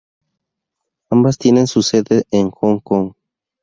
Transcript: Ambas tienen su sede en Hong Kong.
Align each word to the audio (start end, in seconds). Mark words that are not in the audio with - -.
Ambas 1.11 1.37
tienen 1.37 1.67
su 1.67 1.83
sede 1.83 2.25
en 2.31 2.49
Hong 2.49 2.79
Kong. 2.79 3.13